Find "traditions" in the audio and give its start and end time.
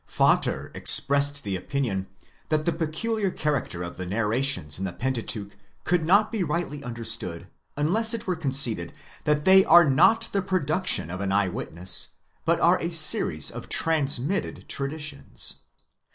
14.67-15.57